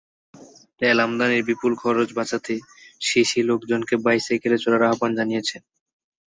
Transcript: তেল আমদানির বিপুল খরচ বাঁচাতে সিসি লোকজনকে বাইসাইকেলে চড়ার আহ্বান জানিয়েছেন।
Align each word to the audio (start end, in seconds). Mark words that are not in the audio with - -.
তেল 0.81 0.97
আমদানির 1.05 1.43
বিপুল 1.49 1.71
খরচ 1.81 2.09
বাঁচাতে 2.17 2.53
সিসি 3.01 3.39
লোকজনকে 3.49 3.95
বাইসাইকেলে 4.05 4.57
চড়ার 4.63 4.83
আহ্বান 4.89 5.11
জানিয়েছেন। 5.19 5.61